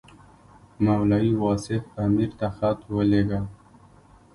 مولوي 0.85 1.33
واصف 1.43 1.83
امیر 2.03 2.31
ته 2.39 2.47
خط 2.57 2.79
ولېږه. 2.95 3.41